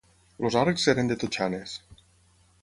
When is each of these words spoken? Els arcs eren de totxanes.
Els 0.47 0.55
arcs 0.61 0.87
eren 0.93 1.11
de 1.11 1.19
totxanes. 1.25 1.77